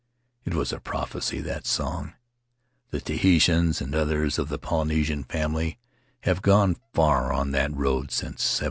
[0.45, 2.15] It was a prophecy, that song.
[2.89, 5.77] The Tahitians and others of the Polynesian family
[6.21, 8.59] have gone far on that road since 1797.